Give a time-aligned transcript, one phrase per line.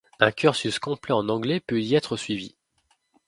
[0.19, 2.55] Un cursus complet en anglais peut y être suivi.